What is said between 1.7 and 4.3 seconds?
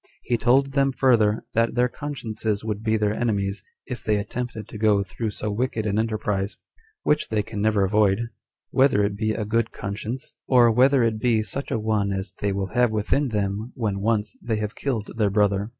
their consciences would be their enemies, if they